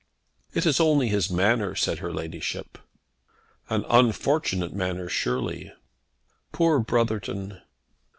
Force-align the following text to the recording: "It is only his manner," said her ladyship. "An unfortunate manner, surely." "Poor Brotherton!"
"It 0.55 0.65
is 0.65 0.79
only 0.79 1.09
his 1.09 1.29
manner," 1.29 1.75
said 1.75 1.99
her 1.99 2.11
ladyship. 2.11 2.79
"An 3.69 3.85
unfortunate 3.87 4.73
manner, 4.73 5.07
surely." 5.07 5.71
"Poor 6.51 6.79
Brotherton!" 6.79 7.61